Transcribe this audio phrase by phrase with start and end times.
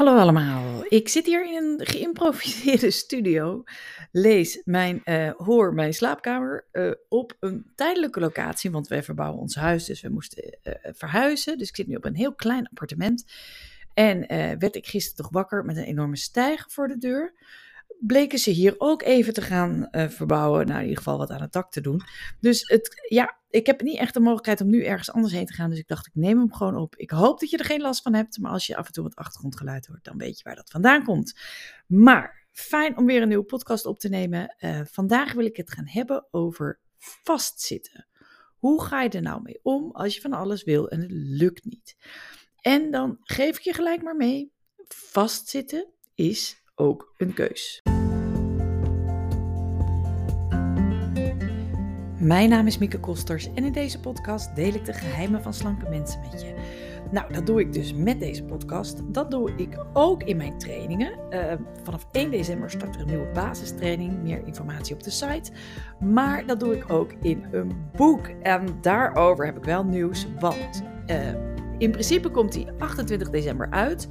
[0.00, 3.64] Hallo allemaal, ik zit hier in een geïmproviseerde studio,
[4.12, 9.54] lees mijn, uh, hoor mijn slaapkamer uh, op een tijdelijke locatie, want wij verbouwen ons
[9.54, 11.58] huis, dus we moesten uh, verhuizen.
[11.58, 13.24] Dus ik zit nu op een heel klein appartement.
[13.94, 14.26] En
[14.58, 17.34] werd ik gisteren toch wakker met een enorme stijger voor de deur
[18.00, 20.66] bleken ze hier ook even te gaan uh, verbouwen.
[20.66, 22.02] Nou, in ieder geval wat aan het dak te doen.
[22.40, 25.52] Dus het, ja, ik heb niet echt de mogelijkheid om nu ergens anders heen te
[25.52, 25.70] gaan.
[25.70, 26.96] Dus ik dacht, ik neem hem gewoon op.
[26.96, 28.38] Ik hoop dat je er geen last van hebt.
[28.38, 31.04] Maar als je af en toe wat achtergrondgeluid hoort, dan weet je waar dat vandaan
[31.04, 31.38] komt.
[31.86, 34.56] Maar fijn om weer een nieuwe podcast op te nemen.
[34.60, 38.06] Uh, vandaag wil ik het gaan hebben over vastzitten.
[38.58, 41.64] Hoe ga je er nou mee om als je van alles wil en het lukt
[41.64, 41.96] niet?
[42.60, 44.52] En dan geef ik je gelijk maar mee.
[44.88, 47.82] Vastzitten is ook een keus.
[52.18, 55.88] Mijn naam is Mieke Kosters en in deze podcast deel ik de geheimen van slanke
[55.88, 56.54] mensen met je.
[57.10, 59.02] Nou, dat doe ik dus met deze podcast.
[59.14, 61.18] Dat doe ik ook in mijn trainingen.
[61.30, 64.22] Uh, vanaf 1 december start er een nieuwe basistraining.
[64.22, 65.52] Meer informatie op de site.
[66.00, 68.26] Maar dat doe ik ook in een boek.
[68.42, 70.26] En daarover heb ik wel nieuws.
[70.38, 71.16] Want uh,
[71.80, 74.08] in principe komt die 28 december uit.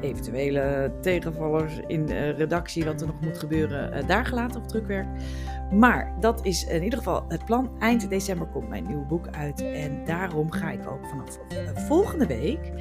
[0.00, 5.06] eventuele tegenvallers in de redactie, wat er nog moet gebeuren, eh, daar gelaten of drukwerk.
[5.70, 7.70] Maar dat is in ieder geval het plan.
[7.78, 9.60] Eind december komt mijn nieuwe boek uit.
[9.60, 12.72] En daarom ga ik ook vanaf eh, volgende week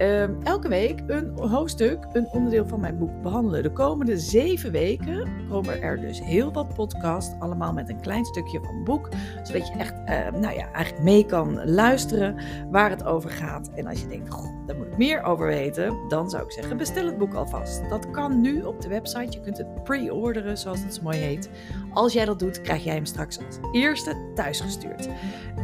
[0.00, 3.62] Ehm, elke week een hoofdstuk, een onderdeel van mijn boek behandelen.
[3.62, 8.60] De komende zeven weken komen er dus heel wat podcasts, allemaal met een klein stukje
[8.62, 9.08] van boek,
[9.42, 12.36] zodat je echt, uh, nou ja, eigenlijk mee kan luisteren
[12.70, 13.70] waar het over gaat.
[13.74, 17.06] En als je denkt, goh, daar moet meer over weten, dan zou ik zeggen, bestel
[17.06, 17.88] het boek alvast.
[17.88, 19.32] Dat kan nu op de website.
[19.32, 21.50] Je kunt het pre-orderen, zoals het zo mooi heet.
[21.92, 25.08] Als jij dat doet, krijg jij hem straks als eerste thuisgestuurd.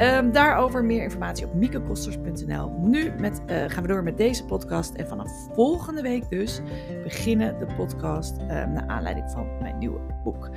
[0.00, 2.70] Um, daarover meer informatie op miekekosters.nl.
[2.78, 4.94] Nu met, uh, gaan we door met deze podcast.
[4.94, 6.60] En vanaf volgende week dus
[7.02, 10.50] beginnen de podcast uh, naar aanleiding van mijn nieuwe boek.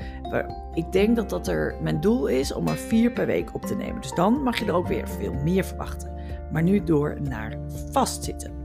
[0.73, 3.75] Ik denk dat dat er mijn doel is om er vier per week op te
[3.75, 4.01] nemen.
[4.01, 6.18] Dus dan mag je er ook weer veel meer verwachten.
[6.52, 8.58] Maar nu door naar vastzitten.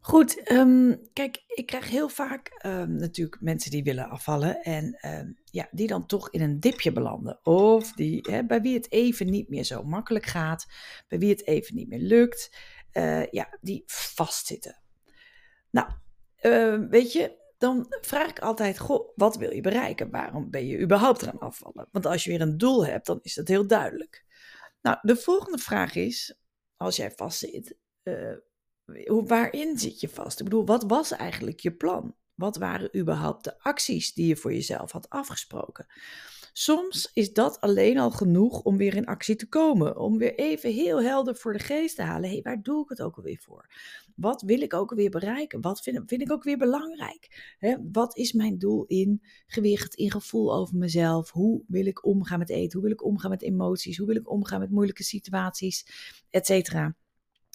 [0.00, 5.38] Goed, um, kijk, ik krijg heel vaak um, natuurlijk mensen die willen afvallen en um,
[5.44, 7.46] ja, die dan toch in een dipje belanden.
[7.46, 10.66] Of die, hè, bij wie het even niet meer zo makkelijk gaat,
[11.08, 12.56] bij wie het even niet meer lukt,
[12.92, 14.80] uh, ja, die vastzitten.
[15.70, 15.88] Nou,
[16.88, 20.10] weet je, dan vraag ik altijd, goh, wat wil je bereiken?
[20.10, 21.88] Waarom ben je überhaupt gaan afvallen?
[21.92, 24.24] Want als je weer een doel hebt, dan is dat heel duidelijk.
[24.80, 26.38] Nou, de volgende vraag is,
[26.76, 28.36] als jij vastzit, uh,
[29.04, 30.38] waarin zit je vast?
[30.38, 32.16] Ik bedoel, wat was eigenlijk je plan?
[32.34, 35.86] Wat waren überhaupt de acties die je voor jezelf had afgesproken?
[36.58, 39.96] Soms is dat alleen al genoeg om weer in actie te komen.
[39.98, 42.30] Om weer even heel helder voor de geest te halen.
[42.30, 43.70] Hé, waar doe ik het ook alweer voor?
[44.16, 45.60] Wat wil ik ook alweer bereiken?
[45.60, 47.54] Wat vind, vind ik ook weer belangrijk?
[47.92, 51.30] wat is mijn doel in gewicht, in gevoel over mezelf?
[51.30, 52.72] Hoe wil ik omgaan met eten?
[52.72, 53.96] Hoe wil ik omgaan met emoties?
[53.96, 55.86] Hoe wil ik omgaan met moeilijke situaties?
[56.30, 56.96] Etcetera.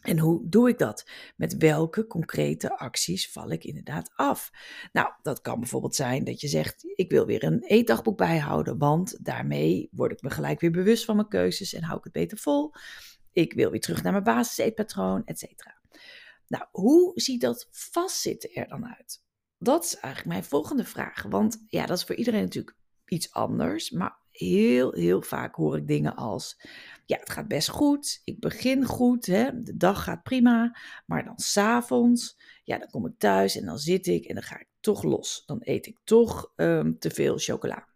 [0.03, 1.09] En hoe doe ik dat?
[1.35, 4.51] Met welke concrete acties val ik inderdaad af?
[4.91, 9.25] Nou, dat kan bijvoorbeeld zijn dat je zegt: Ik wil weer een eetdagboek bijhouden, want
[9.25, 12.37] daarmee word ik me gelijk weer bewust van mijn keuzes en hou ik het beter
[12.37, 12.73] vol.
[13.31, 15.81] Ik wil weer terug naar mijn basiseetpatroon, et cetera.
[16.47, 19.23] Nou, hoe ziet dat vastzitten er dan uit?
[19.57, 21.23] Dat is eigenlijk mijn volgende vraag.
[21.23, 23.91] Want ja, dat is voor iedereen natuurlijk iets anders.
[23.91, 26.61] Maar heel, heel vaak hoor ik dingen als:
[27.05, 28.21] ja, het gaat best goed.
[28.23, 29.25] Ik begin goed.
[29.25, 29.61] Hè?
[29.61, 30.77] De dag gaat prima.
[31.05, 34.59] Maar dan s'avonds, ja, dan kom ik thuis en dan zit ik en dan ga
[34.59, 35.43] ik toch los.
[35.45, 37.87] Dan eet ik toch um, te veel chocola.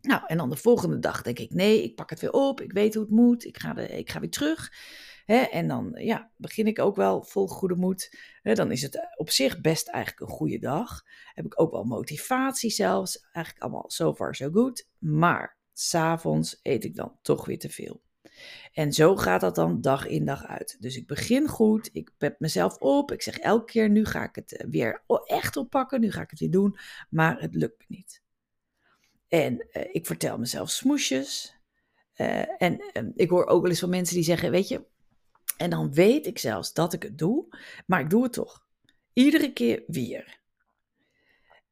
[0.00, 2.60] Nou, en dan de volgende dag denk ik: nee, ik pak het weer op.
[2.60, 3.44] Ik weet hoe het moet.
[3.44, 4.72] Ik ga, de, ik ga weer terug.
[5.24, 5.36] Hè?
[5.36, 8.16] En dan ja, begin ik ook wel vol goede moed.
[8.42, 8.54] Hè?
[8.54, 11.02] Dan is het op zich best eigenlijk een goede dag.
[11.34, 13.20] Heb ik ook wel motivatie zelfs.
[13.32, 14.88] Eigenlijk allemaal so far so good.
[14.98, 18.02] Maar s'avonds eet ik dan toch weer te veel.
[18.72, 20.76] En zo gaat dat dan dag in dag uit.
[20.80, 24.34] Dus ik begin goed, ik pep mezelf op, ik zeg elke keer nu ga ik
[24.34, 26.78] het eh, weer echt oppakken, nu ga ik het weer doen,
[27.10, 28.22] maar het lukt me niet.
[29.28, 31.56] En uh, ik vertel mezelf smoesjes.
[32.16, 34.84] Uh, en ik hoor ook wel eens van mensen die zeggen, weet je,
[35.56, 37.46] en dan weet ik zelfs dat ik het doe,
[37.86, 38.66] maar ik doe het toch.
[39.12, 40.37] Iedere keer weer.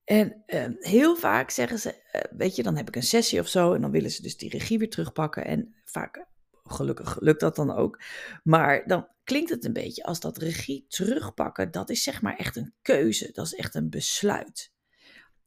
[0.07, 3.49] En uh, heel vaak zeggen ze, uh, weet je, dan heb ik een sessie of
[3.49, 5.45] zo en dan willen ze dus die regie weer terugpakken.
[5.45, 6.27] En vaak,
[6.63, 8.01] gelukkig lukt dat dan ook.
[8.43, 12.57] Maar dan klinkt het een beetje als dat regie terugpakken, dat is zeg maar echt
[12.57, 14.73] een keuze, dat is echt een besluit.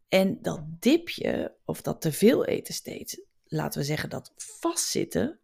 [0.07, 5.39] En dat dipje, of dat te veel eten steeds, laten we zeggen dat vastzitten,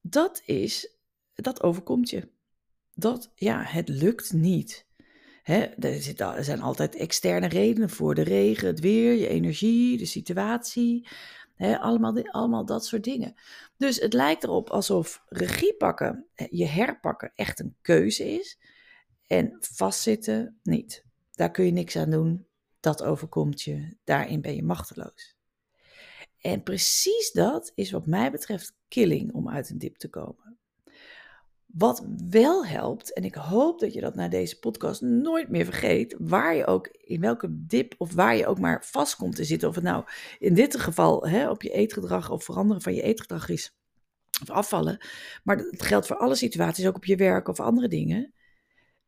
[0.00, 0.96] dat is,
[1.34, 2.28] dat overkomt je.
[2.94, 4.86] Dat, ja, het lukt niet.
[5.44, 8.14] Hè, er, er zijn altijd externe redenen voor.
[8.14, 11.08] De regen, het weer, je energie, de situatie.
[11.58, 13.34] Allemaal, allemaal dat soort dingen.
[13.76, 18.58] Dus het lijkt erop alsof regie pakken, je herpakken, echt een keuze is.
[19.26, 21.04] En vastzitten niet.
[21.32, 22.46] Daar kun je niks aan doen.
[22.80, 23.96] Dat overkomt je.
[24.04, 25.36] Daarin ben je machteloos.
[26.38, 30.58] En precies dat is wat mij betreft killing om uit een dip te komen.
[31.76, 36.16] Wat wel helpt, en ik hoop dat je dat na deze podcast nooit meer vergeet,
[36.18, 39.68] waar je ook, in welke dip of waar je ook maar vast komt te zitten,
[39.68, 40.04] of het nou
[40.38, 43.76] in dit geval hè, op je eetgedrag of veranderen van je eetgedrag is,
[44.42, 44.98] of afvallen,
[45.42, 48.34] maar het geldt voor alle situaties, ook op je werk of andere dingen.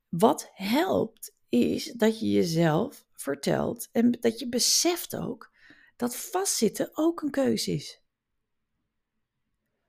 [0.09, 5.53] Wat helpt is dat je jezelf vertelt en dat je beseft ook
[5.97, 8.03] dat vastzitten ook een keus is.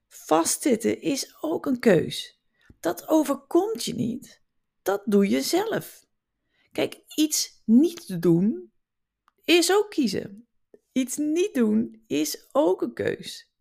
[0.07, 2.36] Vastzitten is ook een keus.
[2.87, 4.41] Dat overkomt je niet.
[4.81, 6.05] Dat doe je zelf.
[6.71, 8.71] Kijk, iets niet doen
[9.43, 10.47] is ook kiezen.
[10.91, 13.51] Iets niet doen is ook een keus.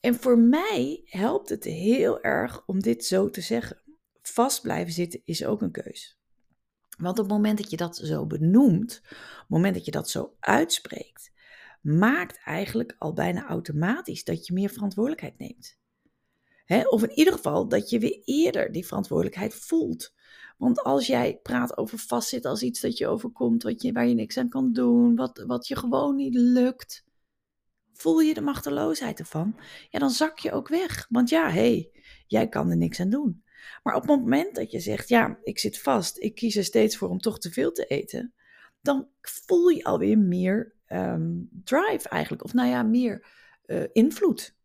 [0.00, 3.82] En voor mij helpt het heel erg om dit zo te zeggen.
[4.22, 6.20] Vast blijven zitten is ook een keus.
[6.98, 10.10] Want op het moment dat je dat zo benoemt, op het moment dat je dat
[10.10, 11.32] zo uitspreekt,
[11.80, 15.80] maakt eigenlijk al bijna automatisch dat je meer verantwoordelijkheid neemt.
[16.66, 20.14] Of in ieder geval dat je weer eerder die verantwoordelijkheid voelt.
[20.56, 24.14] Want als jij praat over vastzitten als iets dat je overkomt, wat je, waar je
[24.14, 27.04] niks aan kan doen, wat, wat je gewoon niet lukt,
[27.92, 29.56] voel je de machteloosheid ervan,
[29.90, 31.06] ja, dan zak je ook weg.
[31.08, 31.90] Want ja, hé, hey,
[32.26, 33.44] jij kan er niks aan doen.
[33.82, 36.96] Maar op het moment dat je zegt, ja, ik zit vast, ik kies er steeds
[36.96, 38.34] voor om toch te veel te eten,
[38.80, 41.30] dan voel je alweer meer Ehm,
[41.64, 42.44] drive eigenlijk.
[42.44, 43.26] Of nou ja, meer
[43.66, 44.56] uh, invloed.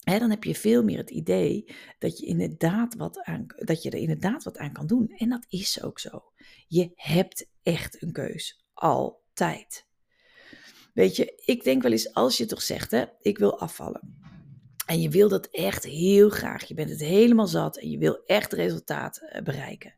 [0.00, 3.98] Dan heb je veel meer het idee dat je, inderdaad wat aan, dat je er
[3.98, 5.08] inderdaad wat aan kan doen.
[5.16, 6.32] En dat is ook zo.
[6.68, 8.64] Je hebt echt een keus.
[8.72, 9.86] Altijd.
[10.94, 14.18] Weet je, ik denk wel eens als je toch zegt, hè, ik wil afvallen.
[14.86, 16.64] En je wil dat echt heel graag.
[16.64, 19.94] Je bent het helemaal zat en je wil echt resultaat eh, bereiken.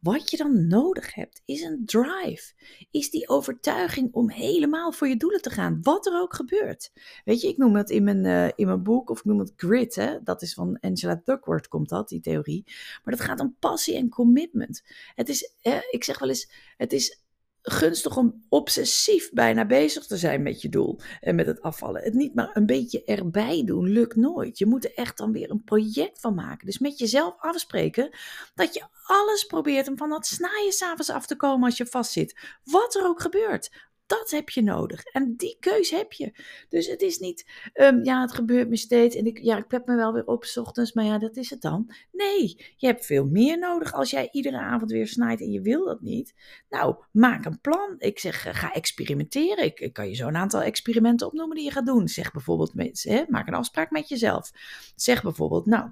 [0.00, 2.52] Wat je dan nodig hebt, is een drive.
[2.90, 6.92] Is die overtuiging om helemaal voor je doelen te gaan, wat er ook gebeurt.
[7.24, 9.52] Weet je, ik noem het in mijn, uh, in mijn boek, of ik noem het
[9.56, 10.22] grit, hè?
[10.22, 12.62] dat is van Angela Duckworth, komt dat, die theorie.
[13.04, 14.82] Maar dat gaat om passie en commitment.
[15.14, 15.54] Het is,
[15.90, 17.22] ik zeg wel eens, het is
[17.62, 22.02] gunstig om obsessief bijna bezig te zijn met je doel en met het afvallen.
[22.02, 24.58] Het niet maar een beetje erbij doen lukt nooit.
[24.58, 26.66] Je moet er echt dan weer een project van maken.
[26.66, 28.10] Dus met jezelf afspreken
[28.54, 32.38] dat je alles probeert om van dat snaaien s'avonds af te komen als je vastzit.
[32.64, 33.70] Wat er ook gebeurt.
[34.18, 35.04] Dat heb je nodig.
[35.04, 36.32] En die keus heb je.
[36.68, 39.16] Dus het is niet, um, ja, het gebeurt me steeds.
[39.16, 41.60] En ik, ja, ik me wel weer op s ochtends, maar ja, dat is het
[41.60, 41.92] dan.
[42.12, 45.84] Nee, je hebt veel meer nodig als jij iedere avond weer snijdt en je wil
[45.84, 46.34] dat niet.
[46.68, 47.94] Nou, maak een plan.
[47.98, 49.64] Ik zeg, eh, ga experimenteren.
[49.64, 52.08] Ik, ik kan je zo een aantal experimenten opnoemen die je gaat doen.
[52.08, 54.50] Zeg bijvoorbeeld, hè, maak een afspraak met jezelf.
[54.96, 55.90] Zeg bijvoorbeeld, nou,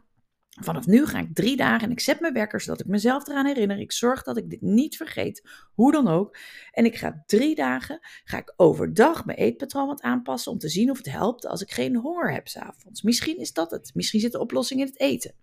[0.60, 3.46] Vanaf nu ga ik drie dagen en ik zet mijn wekker zodat ik mezelf eraan
[3.46, 3.78] herinner.
[3.78, 6.36] Ik zorg dat ik dit niet vergeet, hoe dan ook.
[6.70, 10.90] En ik ga drie dagen, ga ik overdag mijn eetpatroon wat aanpassen om te zien
[10.90, 13.02] of het helpt als ik geen honger heb s'avonds.
[13.02, 13.90] Misschien is dat het.
[13.94, 15.34] Misschien zit de oplossing in het eten.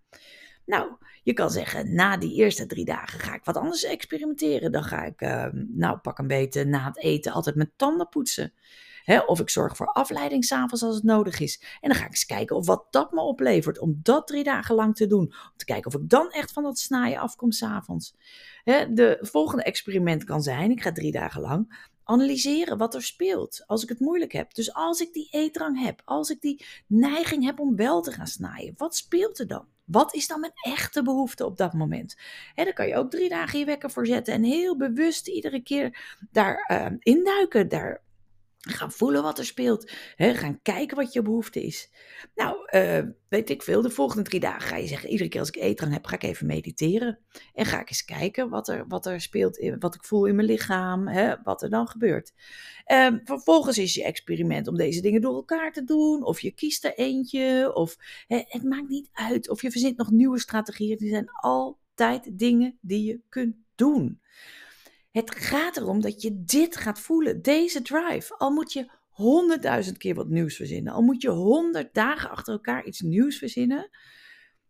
[0.66, 0.92] Nou,
[1.23, 4.71] je kan zeggen, na die eerste drie dagen ga ik wat anders experimenteren.
[4.71, 8.54] Dan ga ik, uh, nou pak een beetje na het eten altijd mijn tanden poetsen
[9.26, 11.62] of ik zorg voor afleiding s'avonds als het nodig is.
[11.81, 14.76] En dan ga ik eens kijken of wat dat me oplevert om dat drie dagen
[14.76, 15.26] lang te doen.
[15.26, 18.16] Om te kijken of ik dan echt van dat snaaien afkom s'avonds.
[18.90, 23.83] De volgende experiment kan zijn, ik ga drie dagen lang analyseren wat er speelt als
[23.83, 24.54] ik het moeilijk heb.
[24.54, 28.28] Dus als ik die eetdrang heb, als ik die neiging heb om wel te gaan
[28.28, 29.66] snijden, wat speelt er dan?
[29.85, 32.18] Wat is dan mijn echte behoefte op dat moment?
[32.54, 35.62] He, daar kan je ook drie dagen je wekker voor zetten en heel bewust iedere
[35.62, 38.02] keer daar uh, induiken, daar
[38.68, 39.92] Gaan voelen wat er speelt.
[40.16, 40.34] Hè?
[40.34, 41.92] Gaan kijken wat je behoefte is.
[42.36, 43.81] Nou, uh, weet ik veel.
[43.81, 46.24] De volgende drie dagen ga je zeggen: iedere keer als ik eten heb, ga ik
[46.24, 47.19] even mediteren.
[47.54, 50.48] En ga ik eens kijken wat er, wat er speelt, wat ik voel in mijn
[50.48, 51.10] lichaam,
[51.44, 52.34] wat er dan gebeurt.
[52.92, 56.24] Uh, vervolgens is je experiment om deze dingen door elkaar te doen.
[56.24, 57.72] Of je kiest er eentje.
[57.74, 57.95] Of
[58.28, 59.50] het maakt niet uit.
[59.50, 60.98] Of je verzint nog nieuwe strategieën.
[60.98, 64.19] Die zijn altijd dingen die je kunt doen.
[65.16, 68.36] Het gaat erom dat je dit gaat voelen, deze drive.
[68.38, 72.86] Al moet je honderdduizend keer wat nieuws verzinnen, al moet je honderd dagen achter elkaar
[72.86, 73.90] iets nieuws verzinnen.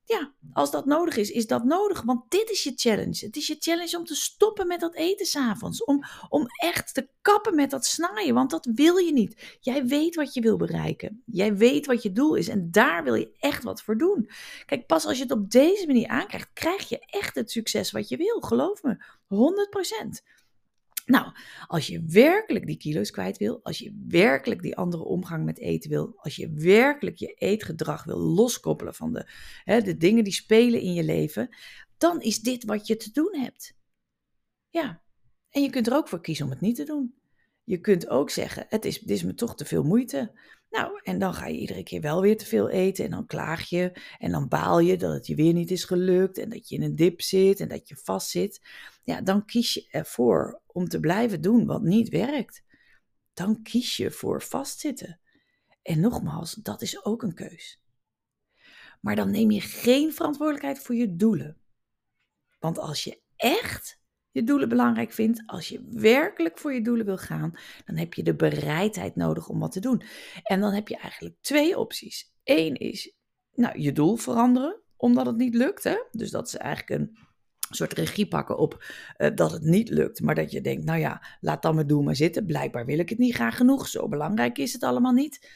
[0.08, 2.02] Ja, als dat nodig is, is dat nodig.
[2.02, 3.26] Want dit is je challenge.
[3.26, 5.84] Het is je challenge om te stoppen met dat eten s'avonds.
[5.84, 8.34] Om, om echt te kappen met dat snaaien.
[8.34, 9.58] Want dat wil je niet.
[9.60, 11.24] Jij weet wat je wil bereiken.
[11.26, 12.48] Jij weet wat je doel is.
[12.48, 14.30] En daar wil je echt wat voor doen.
[14.66, 18.10] Kijk, pas als je het op deze manier aankrijgt, krijg je echt het succes wat
[18.10, 18.40] je wil.
[18.40, 18.98] Geloof me.
[19.28, 20.24] 100%.
[21.06, 21.32] Nou,
[21.68, 25.90] als je werkelijk die kilo's kwijt wil, als je werkelijk die andere omgang met eten
[25.90, 29.30] wil, als je werkelijk je eetgedrag wil loskoppelen van de,
[29.64, 31.56] hè, de dingen die spelen in je leven,
[31.98, 33.76] dan is dit wat je te doen hebt.
[34.70, 35.02] Ja,
[35.50, 37.16] en je kunt er ook voor kiezen om het niet te doen.
[37.64, 40.40] Je kunt ook zeggen, het is, is me toch te veel moeite.
[40.70, 43.70] Nou, en dan ga je iedere keer wel weer te veel eten en dan klaag
[43.70, 46.76] je en dan baal je dat het je weer niet is gelukt en dat je
[46.76, 48.62] in een dip zit en dat je vast zit.
[49.04, 52.64] Ja, dan kies je ervoor om te blijven doen wat niet werkt.
[53.34, 55.20] Dan kies je voor vastzitten.
[55.82, 57.82] En nogmaals, dat is ook een keus.
[59.02, 61.58] Maar dan neem je geen verantwoordelijkheid voor je doelen.
[62.60, 64.02] Want als je echt
[64.32, 67.54] je doelen belangrijk vindt, als je werkelijk voor je doelen wil gaan,
[67.86, 70.02] dan heb je de bereidheid nodig om wat te doen.
[70.44, 72.34] En dan heb je eigenlijk twee opties.
[72.44, 73.16] Eén is
[73.54, 75.84] nou, je doel veranderen, omdat het niet lukt.
[75.84, 75.96] Hè?
[76.12, 77.18] Dus dat is eigenlijk een
[77.70, 78.84] soort regie pakken op
[79.18, 80.22] uh, dat het niet lukt.
[80.22, 82.46] Maar dat je denkt, nou ja, laat dan mijn doel maar zitten.
[82.46, 83.88] Blijkbaar wil ik het niet graag genoeg.
[83.88, 85.50] Zo belangrijk is het allemaal niet.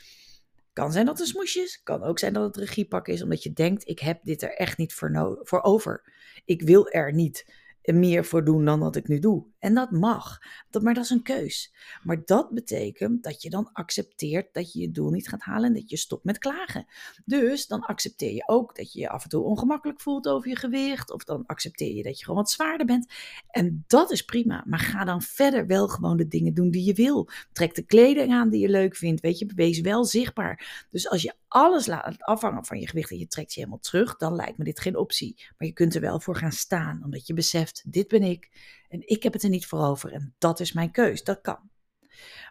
[0.74, 1.82] Kan zijn dat het een smoesje is.
[1.84, 3.24] Kan ook zijn dat het regie pakken is.
[3.24, 6.14] Omdat je denkt, ik heb dit er echt niet voor, voor over.
[6.46, 7.46] Ik wil er niet
[7.84, 9.46] meer voor doen dan dat ik nu doe.
[9.60, 11.74] En dat mag, dat, maar dat is een keus.
[12.04, 15.74] Maar dat betekent dat je dan accepteert dat je je doel niet gaat halen en
[15.74, 16.86] dat je stopt met klagen.
[17.26, 20.56] Dus dan accepteer je ook dat je je af en toe ongemakkelijk voelt over je
[20.56, 23.12] gewicht, of dan accepteer je dat je gewoon wat zwaarder bent.
[23.50, 26.94] En dat is prima, maar ga dan verder wel gewoon de dingen doen die je
[26.94, 27.30] wil.
[27.52, 30.86] Trek de kleding aan die je leuk vindt, weet je, wees wel zichtbaar.
[30.90, 34.18] Dus als je alles laat afhangen van je gewicht en je trekt je helemaal terug,
[34.18, 35.46] dan lijkt me dit geen optie.
[35.58, 38.50] Maar je kunt er wel voor gaan staan, omdat je beseft, dit ben ik
[38.88, 41.24] en ik heb het er niet voor over en dat is mijn keus.
[41.24, 41.70] Dat kan.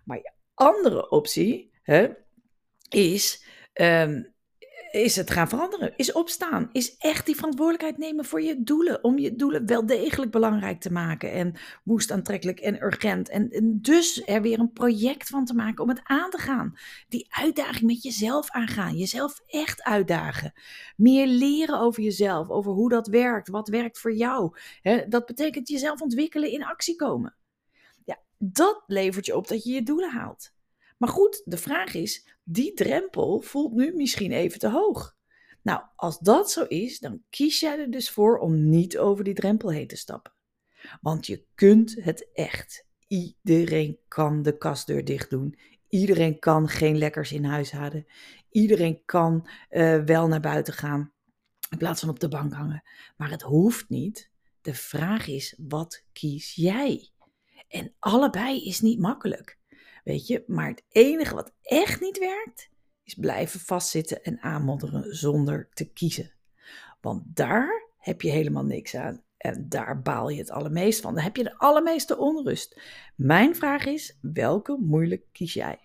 [0.05, 2.09] Maar je andere optie hè,
[2.89, 4.35] is um,
[4.91, 9.19] is het gaan veranderen, is opstaan, is echt die verantwoordelijkheid nemen voor je doelen, om
[9.19, 11.55] je doelen wel degelijk belangrijk te maken en
[11.85, 16.01] woest aantrekkelijk en urgent en, dus er weer een project van te maken om het
[16.05, 16.79] aan te gaan.
[17.09, 20.53] Die uitdaging met jezelf aangaan, jezelf echt uitdagen,
[20.97, 24.57] meer leren over jezelf, over hoe dat werkt, wat werkt voor jou.
[25.09, 27.37] dat betekent jezelf ontwikkelen, in actie komen.
[28.05, 30.57] Ja, dat levert je op dat je je doelen haalt.
[30.99, 35.17] Maar goed, de vraag is, die drempel voelt nu misschien even te hoog.
[35.63, 39.35] Nou, als dat zo is, dan kies jij er dus voor om niet over die
[39.35, 40.33] drempel heen te stappen.
[41.01, 42.87] Want je kunt het echt.
[43.07, 45.59] Iedereen kan de kastdeur dicht doen.
[45.89, 48.07] Iedereen kan geen lekkers in huis houden.
[48.51, 51.13] Iedereen kan uh, wel naar buiten gaan
[51.71, 52.83] in plaats van op de bank hangen.
[53.17, 54.31] Maar het hoeft niet.
[54.61, 57.11] De vraag is, wat kies jij?
[57.69, 59.59] En allebei is niet makkelijk.
[60.09, 62.71] Weet je, maar het enige wat echt niet werkt,
[63.03, 66.33] is blijven vastzitten en aanmodderen zonder te kiezen.
[67.01, 69.23] Want daar heb je helemaal niks aan.
[69.37, 71.15] En daar baal je het allermeest van.
[71.15, 72.81] Dan heb je de allermeeste onrust.
[73.17, 75.79] Mijn vraag is: welke moeilijk kies jij?